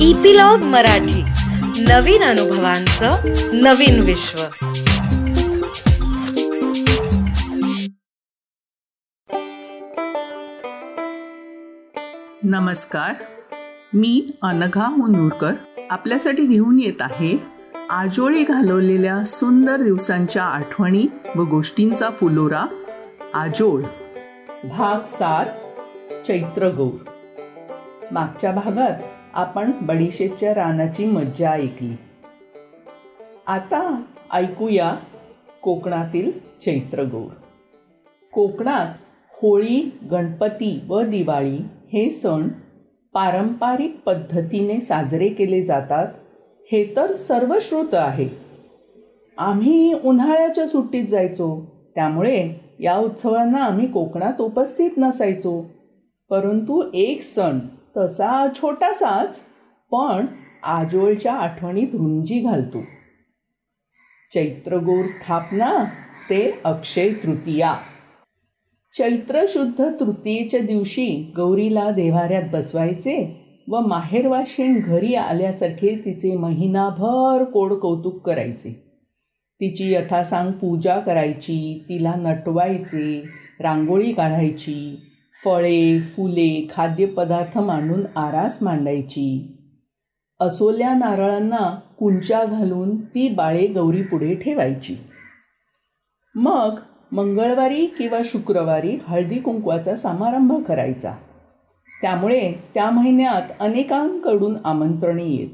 Epilogue 0.00 0.58
Marathi. 0.58 1.22
नवीन 1.82 2.22
अनुभवांचं 2.22 3.16
नवीन 3.52 4.00
विश्व. 4.00 4.42
नमस्कार. 12.44 13.14
मी 13.94 14.30
अनघा 14.42 14.88
मुनूरकर. 14.88 15.52
आपल्यासाठी 15.90 16.46
घेऊन 16.46 16.80
येत 16.80 17.02
आहे 17.02 17.42
आजोळी 17.90 18.44
घालवलेल्या 18.44 19.24
सुंदर 19.24 19.76
दिवसांच्या 19.76 20.44
आठवणी 20.44 21.06
व 21.36 21.42
गोष्टींचा 21.42 22.10
फुलोरा 22.10 22.64
आजोळ. 23.34 23.82
भाग 24.64 25.04
सात 25.04 25.46
चैत्रगौर 26.28 27.10
मागच्या 28.12 28.50
भागात 28.50 28.98
आपण 29.36 29.70
बडीशेपच्या 29.82 30.54
रानाची 30.54 31.06
मज्जा 31.06 31.50
ऐकली. 31.50 31.96
आता 33.46 34.02
ऐकूया 34.32 34.96
कोकणातील 35.62 36.32
चैत्रगौर. 36.64 37.32
कोकणात 38.32 38.86
होळी 39.42 39.90
गणपती 40.10 40.80
व 40.88 41.02
दिवाळी 41.02 41.56
हे 41.92 42.10
सण 42.10 42.48
पारंपरिक 43.12 44.00
पद्धतीने 44.06 44.80
साजरे 44.80 45.28
केले 45.28 45.62
जातात 45.62 46.06
हे 46.72 46.92
तर 46.96 47.14
सर्वश्रुत 47.14 47.94
आहे 47.94 48.28
आम्ही 49.38 49.94
उन्हाळ्याच्या 50.04 50.66
सुट्टीत 50.66 51.08
जायचो 51.08 51.66
त्यामुळे 51.94 52.54
या 52.80 52.96
उत्सवांना 52.96 53.58
आम्ही 53.58 53.92
कोकणात 53.92 54.40
उपस्थित 54.40 54.90
नसायचो. 54.96 55.66
परंतु 56.30 56.90
एक 56.94 57.22
सण 57.22 57.58
तसा 57.96 58.46
छोटासाच 58.56 59.40
पण 59.90 60.26
आजोळच्या 60.62 61.34
आठवणीत 61.34 61.88
रुंजी 61.94 62.40
घालतो. 62.40 62.82
चैत्रगौर 64.34 65.06
स्थापना 65.06 65.84
ते 66.30 66.58
अक्षय 66.64 67.12
तृतीया. 67.12 67.74
चैत्र 68.98 69.44
शुद्ध 69.48 69.84
तृतीयेच्या 70.00 70.60
दिवशी 70.60 71.32
गौरीला 71.36 71.90
देवाऱ्यात 71.90 72.42
बसवायचे 72.52 73.46
व 73.68 73.80
माहेरवाशीण 73.80 74.80
घरी 74.80 75.14
आल्यासारखे 75.14 76.02
तिचे 76.04 76.36
महिनाभर 76.36 77.44
कोड 77.44 77.72
कौतुक 77.72 78.26
करायचे. 78.26 78.86
तिची 79.60 79.94
यथासांग 79.94 80.52
पूजा 80.52 81.00
करायची 81.00 81.84
तिला 81.88 82.14
नटवायचे 82.16 83.22
रांगोळी 83.60 84.12
काढायची 84.12 84.96
फळे 85.46 86.00
फुले 86.00 86.68
खाद्यपदार्थ 86.74 87.58
मांडून 87.58 88.06
आरास 88.16 88.58
मांडायची. 88.62 89.56
असोल्या 90.40 90.94
नारळांना 90.94 91.80
कुंचा 91.98 92.44
घालून 92.44 93.04
ती 93.04 93.28
बाळे 93.28 93.66
गौरी 93.66 94.02
पुढे 94.02 94.34
ठेवायची. 94.34 94.96
मग 96.34 96.78
मंगळवारी 97.12 97.86
किंवा 97.86 98.18
शुक्रवारी 98.24 98.98
हळदी 99.06 99.38
कुंकवाचा 99.38 99.96
समारंभ 99.96 100.64
करायचा. 100.64 101.14
त्यामुळे 102.02 102.52
त्या 102.74 102.90
महिन्यात 102.90 103.42
अनेकांकडून 103.60 104.56
आमंत्रणे 104.64 105.24
येत. 105.24 105.50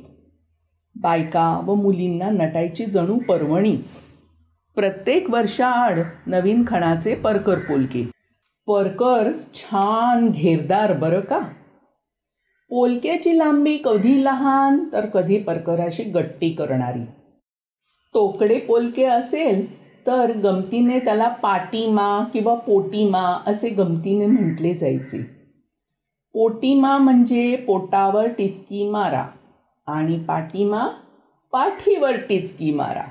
बायका 0.96 1.60
व 1.66 1.74
मुलींना 1.74 2.30
नटायची 2.30 2.86
जणू 2.86 3.18
पर्वणीच. 3.18 3.96
प्रत्येक 4.74 5.30
वर्षाआड 5.30 5.98
नवीन 6.26 6.64
खणाचे 6.66 7.14
परकर 7.14 7.58
पोलके. 7.58 8.11
परकर 8.66 9.32
छान 9.54 10.30
घेरदार 10.30 10.92
बरं 10.92 11.20
का? 11.20 11.38
पोलक्याची 12.70 13.38
लांबी 13.38 13.78
कधी 13.84 14.24
लहान 14.24 14.88
तर 14.92 15.06
कधी 15.06 15.38
परकराशी 15.38 16.02
गट्टी 16.02 16.50
करणारी. 16.50 17.04
तोकडे 18.14 18.58
पोलके 18.58 19.04
असेल 19.04 19.82
तर 20.06 20.32
गमतीने 20.32 20.98
त्याला 20.98 21.28
पाटीमा 21.28 22.24
किंवा 22.32 22.54
पोटीमा 22.54 23.42
असे 23.46 23.68
गमतीने 23.68 24.26
म्हटले 24.26 24.74
जायचे. 24.74 25.22
पोटीमा 26.32 26.98
म्हणजे 26.98 27.56
पोटावर 27.56 28.28
टिचकी 28.28 28.90
मारा 28.90 29.26
आणि 29.86 30.18
पाटीमा 30.18 30.88
पाठीवर 31.52 32.16
टिचकी 32.16 32.74
मारा. 32.74 33.04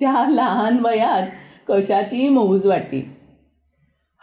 त्या 0.00 0.28
लहान 0.28 0.78
वयात 0.84 1.26
कशाची 1.68 2.28
मौज 2.28 2.66
वाटी? 2.66 3.16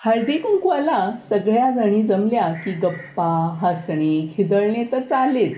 हळदी 0.06 0.38
कुंकवाला 0.38 1.12
सगळ्या 1.22 1.72
जणी 1.72 2.04
जमल्या 2.04 2.54
की 2.54 2.72
गप्पा 2.72 3.58
हसणे 3.62 4.34
खिदळणे 4.38 4.84
तर 4.92 5.00
चालेच. 5.00 5.58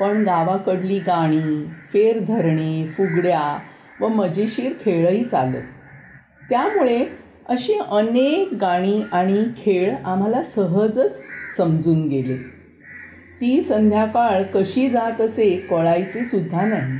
पण 0.00 0.24
गावाकडली 0.24 0.98
गाणी 0.98 1.64
फेर 1.92 2.18
धरणे 2.18 2.86
फुगड्या 2.86 3.58
व 4.00 4.08
मजेशीर 4.08 4.72
खेळही 4.84 5.24
चालत. 5.24 5.62
त्यामुळे 6.50 7.06
अशी 7.48 7.74
अनेक 7.90 8.54
गाणी 8.54 9.02
आणि 9.12 9.44
खेळ 9.64 9.94
आम्हाला 10.04 10.42
सहजच 10.42 11.22
समजून 11.56 12.08
गेले. 12.08 12.36
ती 13.40 13.62
संध्याकाळ 13.62 14.42
कशी 14.42 14.88
जात 14.88 15.20
असे 15.20 15.56
कळायचे 15.70 16.24
सुद्धा 16.24 16.66
नाही. 16.66 16.98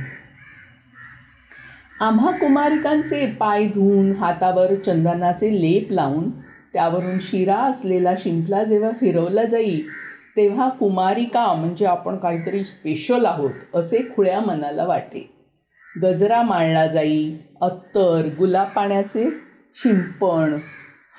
आम्हा 1.99 2.31
कुमारिकांचे 2.31 3.25
पाय 3.25 3.67
धुवून 3.67 4.11
हातावर 4.11 4.75
चंदनाचे 4.75 5.61
लेप 5.61 5.91
लावून 5.91 6.40
त्यावरून 6.73 7.19
शिरा 7.21 7.55
असलेला 7.55 8.13
शिंपला 8.17 8.63
जेव्हा 8.63 8.91
फिरवला 8.99 9.43
जाई 9.43 9.79
तेव्हा 10.37 10.69
कुमारिका 10.69 11.53
म्हणजे 11.53 11.85
आपण 11.85 12.17
काहीतरी 12.17 12.63
स्पेशल 12.63 13.25
आहोत 13.25 13.75
असे 13.75 13.97
खुळ्या 14.15 14.39
मनाला 14.39 14.85
वाटे. 14.85 15.29
गजरा 16.03 16.41
माळला 16.41 16.87
जाई 16.87 17.35
अत्तर 17.61 18.29
गुलाब 18.39 18.67
पाण्याचे 18.75 19.29
शिंपण 19.75 20.57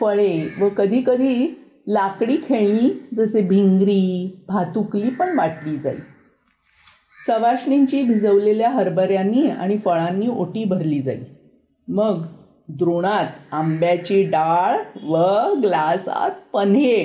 फळे 0.01 0.49
व 0.61 0.69
कधीकधी 0.69 1.47
लाकडी 1.89 2.37
खेळणी 2.37 2.91
जसे 3.17 3.43
भिंगरी 3.43 4.45
भातुकली 4.49 5.11
पण 5.11 5.39
वाटली 5.39 5.77
जाई. 5.77 5.97
सवाशणींची 7.27 8.03
भिजवलेल्या 8.03 8.71
हरभऱ्यांनी 8.71 9.47
आणि 9.47 9.77
फळांनी 9.77 10.27
ओटी 10.29 10.65
भरली 10.65 11.03
जाई. 11.03 11.21
मग 11.89 12.23
द्रोणात 12.69 13.27
आंब्याची 13.53 14.23
डाळ 14.23 14.79
व 15.03 15.17
ग्लासात 15.63 16.31
पन्हे 16.53 16.97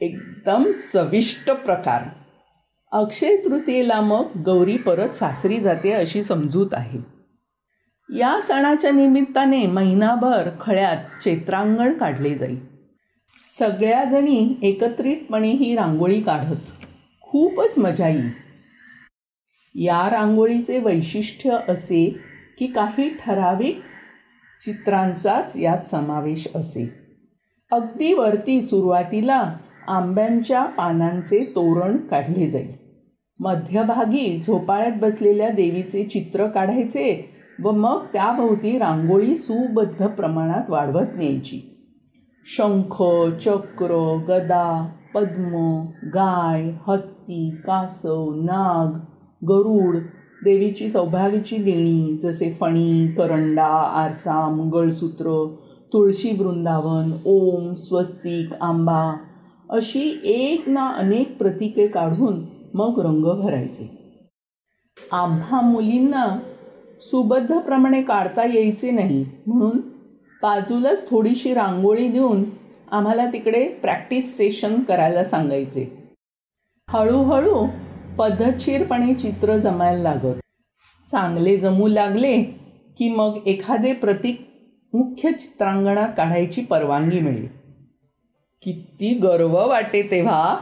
एकदम 0.00 0.64
चविष्ट 0.92 1.50
प्रकार. 1.50 2.02
अक्षय 2.92 3.36
तृतीयेला 3.36 4.00
मग 4.00 4.26
गौरी 4.44 4.76
परत 4.76 5.08
सासरी 5.08 5.60
जाते 5.60 5.92
अशी 5.92 6.22
समजूत 6.22 6.66
आहे. 6.72 6.98
या 8.08 8.38
सणाच्या 8.40 8.90
निमित्ताने 8.90 9.66
महिनाभर 9.66 10.48
खळ्यात 10.60 11.22
चैत्रांगण 11.24 11.92
काढले 11.92 12.34
जाईल 12.34 12.58
सगळ्याजणी 13.46 14.54
एकत्रितपणे 14.62 15.50
ही 15.50 15.74
रांगोळी 15.76 16.20
काढत. 16.20 16.56
खूपच 17.22 17.78
मजा 17.78 18.08
येईल 18.08 18.30
या 19.74 20.08
रांगोळीचे 20.10 20.78
वैशिष्ट्य 20.78 21.56
असे 21.68 22.16
की 22.58 22.66
काही 22.66 23.08
ठराविक 23.20 23.80
चित्रांचाच 24.66 25.56
यात 25.56 25.86
समावेश 25.86 26.48
असे. 26.54 26.92
अगदी 27.72 28.12
वरती 28.12 28.62
सुरुवातीला 28.62 29.52
आंब्यांच्या 29.88 30.64
पानांचे 30.64 31.44
तोरण 31.44 31.96
काढले 31.96 32.50
जाईल. 32.50 32.72
मध्यभागी 33.40 34.40
झोपाळ्यात 34.46 34.92
बसलेल्या 35.00 35.48
देवीचे 35.48 36.04
चित्र 36.04 36.46
काढायचे 36.46 37.30
व 37.62 37.70
मग 37.70 38.04
त्याभोवती 38.12 38.78
रांगोळी 38.78 39.36
सुबद्ध 39.36 40.06
प्रमाणात 40.06 40.70
वाढवत 40.70 41.06
न्यायची. 41.14 41.60
शंख 42.46 43.02
चक्र 43.38 44.18
गदा 44.28 44.92
पद्म 45.14 45.82
गाय 46.04 46.70
हत्ती 46.88 47.50
कासव 47.50 48.34
नाग 48.34 48.98
गरुड 49.46 49.96
देवीची 50.44 50.88
सौभाग्याची 50.90 51.56
देणी 51.56 52.16
जसे 52.22 52.52
फणी 52.60 53.06
करंडा 53.08 53.66
आरसा 54.02 54.48
मंगळसूत्र 54.48 55.44
तुळशी 55.92 56.30
वृंदावन 56.38 57.10
ओम 57.24 57.72
स्वस्तिक 57.74 58.52
आंबा 58.60 59.00
अशी 59.70 60.02
एक 60.24 60.68
ना 60.68 60.88
अनेक 60.88 61.36
प्रतीके 61.38 61.86
काढून 61.86 62.40
मग 62.74 63.00
रंग 63.04 63.24
भरायचे. 63.42 63.88
आम्हा 65.12 65.60
मुलींना 65.60 66.26
सुबद्धप्रमाणे 67.10 68.02
काढता 68.02 68.44
यायचे 68.44 68.90
नाही. 68.90 69.24
म्हणून 69.46 69.80
बाजूलाच 70.42 71.08
थोडीशी 71.10 71.54
रांगोळी 71.54 72.08
देऊन 72.08 72.44
आम्हाला 72.92 73.26
तिकडे 73.26 73.66
प्रॅक्टिस 73.82 74.36
सेशन 74.36 74.80
करायला 74.82 75.24
सांगायचे. 75.24 75.88
हळूहळू 76.88 77.66
पद्धतशीरपणे 78.18 79.14
चित्र 79.14 79.56
जमायला 79.56 80.02
लागत 80.02 80.34
चांगले 81.06 81.56
जमू 81.56 81.88
लागले 81.88 82.42
की 82.98 83.14
मग 83.14 83.38
एखादे 83.46 83.92
प्रतीक 83.92 84.46
मुख्य 84.94 85.32
चित्रांगणात 85.32 86.08
काढायची 86.16 86.60
परवानगी 86.62 87.20
मिळेल. 87.20 87.48
किती 88.62 89.14
गर्व 89.14 89.68
वाटे 89.68 90.02
तेव्हा. 90.10 90.58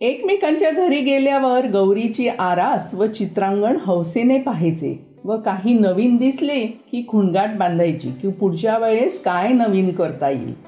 एकमेकांच्या 0.00 0.70
घरी 0.70 1.00
गेल्यावर 1.00 1.66
गौरीची 1.66 2.28
आरास 2.28 2.94
व 2.94 3.06
चित्रांगण 3.06 3.76
हौसेने 3.84 4.38
पाहायचे 4.38 5.06
व 5.24 5.36
काही 5.36 5.72
नवीन 5.72 6.16
दिसले 6.16 6.66
की 6.66 7.04
खुणगाट 7.08 7.48
बांधायची 7.58 8.10
की 8.10 8.28
पुढच्या 8.28 8.78
वेळेस 8.78 9.22
काय 9.22 9.48
नवीन 9.48 9.92
करता 9.92 10.30
येईल. 10.30 10.66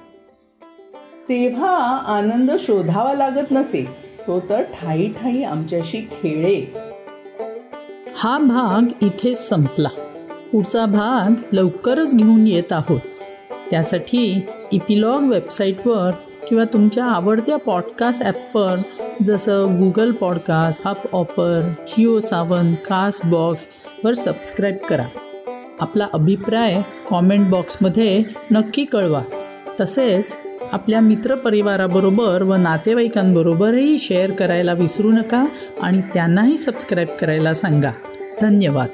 तेव्हा 1.28 1.76
आनंद 1.96 2.50
शोधावा 2.58 3.12
लागत 3.12 3.46
नसे. 3.50 4.07
तो 4.28 4.40
तर 4.40 4.62
ठाई 4.62 5.08
ठाई 5.08 5.42
आमच्याशी 5.42 5.98
खेळे. 5.98 6.72
हा 8.16 8.38
भाग 8.38 9.04
इथे 9.04 9.34
संपला. 9.34 9.88
पुढचा 10.52 10.86
भाग 10.86 11.54
लवकरच 11.54 12.16
घेऊन 12.16 12.46
येत 12.46 12.72
आहोत. 12.72 13.00
त्यासाठी 13.70 14.46
इपिलॉग 14.72 15.22
वेबसाईटवर 15.22 16.10
किंवा 16.48 16.64
तुमच्या 16.64 17.04
आवडत्या 17.04 17.56
पॉडकास्ट 17.56 18.22
ॲपवर 18.22 18.76
जसं 19.24 19.78
गुगल 19.78 20.12
पॉडकास्ट 20.12 20.86
हप 20.86 21.14
ऑपर 21.14 21.72
जिओ 21.88 22.18
सावन 22.18 22.74
कास्ट 22.74 23.26
बॉक्सवर 23.26 24.12
सबस्क्राईब 24.12 24.76
करा. 24.76 25.06
आपला 25.80 26.08
अभिप्राय 26.12 26.82
कॉमेंट 27.10 27.50
बॉक्समध्ये 27.50 28.22
नक्की 28.50 28.84
कळवा. 28.84 29.22
तसेच 29.80 30.38
आपल्या 30.72 31.00
मित्रपरिवाराबरोबर 31.00 32.42
व 32.42 32.54
नातेवाईकांबरोबरही 32.54 33.98
शेअर 33.98 34.30
करायला 34.30 34.72
विसरू 34.72 35.10
नका 35.10 35.44
आणि 35.82 36.00
त्यांनाही 36.14 36.58
सबस्क्राईब 36.58 37.08
करायला 37.20 37.54
सांगा. 37.54 37.90
धन्यवाद. 38.40 38.88